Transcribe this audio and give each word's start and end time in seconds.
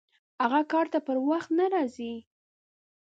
هغه 0.41 0.61
کار 0.71 0.85
ته 0.93 0.99
پر 1.07 1.17
وخت 1.29 1.49
نه 1.59 1.65
راځي! 1.73 2.13